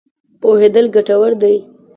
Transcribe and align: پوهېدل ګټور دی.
پوهېدل 0.41 0.85
ګټور 0.95 1.31
دی. 1.41 1.55